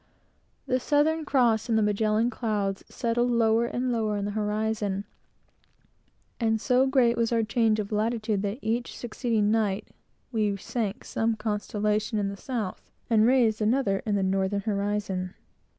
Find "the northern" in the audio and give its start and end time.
14.15-14.61